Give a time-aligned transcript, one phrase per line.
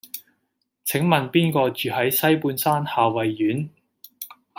[0.83, 3.69] 請問邊個住喺西半山夏蕙苑